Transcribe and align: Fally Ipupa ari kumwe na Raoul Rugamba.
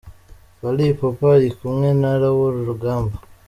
Fally 0.59 0.85
Ipupa 0.93 1.25
ari 1.37 1.49
kumwe 1.57 1.89
na 2.01 2.11
Raoul 2.21 2.55
Rugamba. 2.67 3.15